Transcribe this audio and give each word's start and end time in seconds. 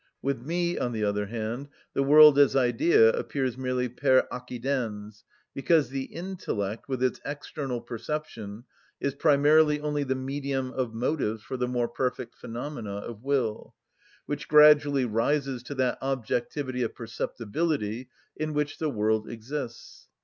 With 0.23 0.41
me, 0.41 0.79
on 0.79 0.93
the 0.93 1.03
other 1.03 1.27
hand, 1.27 1.67
the 1.93 2.01
world 2.01 2.39
as 2.39 2.55
idea 2.55 3.11
appears 3.11 3.55
merely 3.55 3.87
per 3.87 4.27
accidens, 4.31 5.23
because 5.53 5.89
the 5.89 6.05
intellect, 6.05 6.89
with 6.89 7.03
its 7.03 7.21
external 7.23 7.79
perception, 7.81 8.63
is 8.99 9.13
primarily 9.13 9.79
only 9.79 10.03
the 10.03 10.15
medium 10.15 10.71
of 10.71 10.91
motives 10.95 11.43
for 11.43 11.55
the 11.55 11.67
more 11.67 11.87
perfect 11.87 12.33
phenomena 12.35 12.95
of 12.95 13.21
will, 13.21 13.75
which 14.25 14.47
gradually 14.47 15.05
rises 15.05 15.61
to 15.61 15.75
that 15.75 15.99
objectivity 16.01 16.81
of 16.81 16.95
perceptibility, 16.95 18.09
in 18.35 18.53
which 18.55 18.79
the 18.79 18.89
world 18.89 19.29
exists. 19.29 20.07